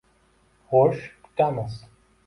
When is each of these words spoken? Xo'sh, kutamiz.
Xo'sh, 0.71 1.05
kutamiz. 1.27 1.81